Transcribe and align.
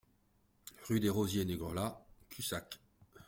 Rue 0.89 0.99
des 0.99 1.09
Rosiers 1.09 1.45
Negrelat, 1.45 2.03
Cussac 2.29 2.79